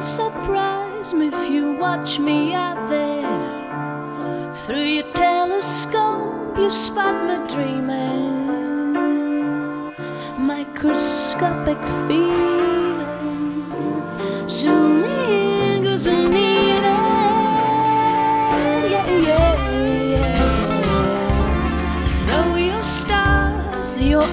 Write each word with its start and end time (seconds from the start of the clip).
surprise 0.00 1.12
me 1.12 1.28
if 1.28 1.50
you 1.50 1.72
watch 1.72 2.18
me 2.18 2.54
out 2.54 2.88
there. 2.88 4.50
Through 4.50 4.88
your 4.96 5.12
telescope, 5.12 6.56
you 6.56 6.70
spot 6.70 7.14
me 7.28 7.36
dreaming. 7.54 8.30
Microscopic 10.38 11.78
feeling. 12.08 12.98
Zoom 14.48 15.04
in, 15.04 15.84
goes 15.84 16.06
a 16.06 16.12
need. 16.12 16.82
Yeah, 18.90 19.06
yeah, 19.28 19.54
yeah. 20.14 22.04
Throw 22.04 22.56
your 22.56 22.82
stars, 22.82 23.98
your 23.98 24.26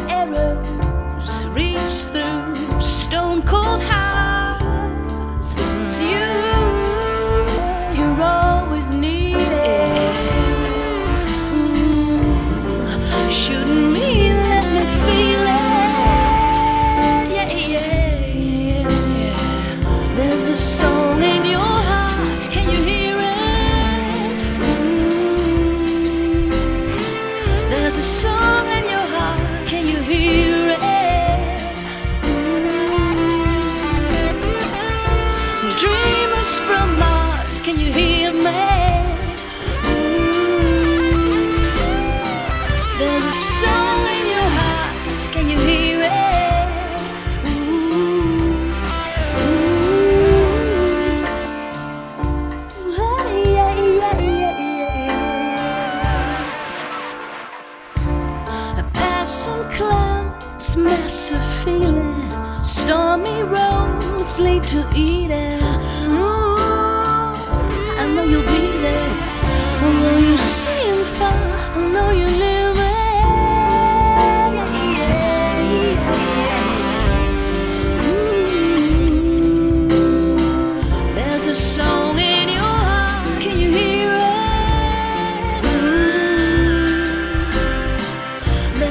massive 60.77 61.63
feeling, 61.63 62.31
stormy 62.63 63.43
roads 63.43 64.39
lead 64.39 64.63
to 64.63 64.87
Eden. 64.95 65.56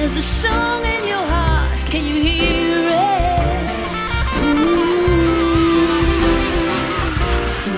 There's 0.06 0.18
a 0.18 0.22
song 0.22 0.84
in 0.84 1.04
your 1.04 1.26
heart, 1.26 1.80
can 1.80 2.04
you 2.04 2.22
hear 2.22 2.88
it? 2.88 3.68
Ooh, 4.44 5.02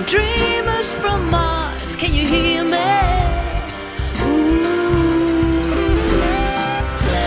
dreamers 0.04 0.94
from 0.94 1.30
Mars, 1.30 1.96
can 1.96 2.12
you 2.12 2.26
hear 2.26 2.64
me? 2.64 2.76
Ooh, 4.26 5.62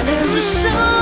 there's 0.05 0.35
a 0.35 0.41
song 0.41 1.00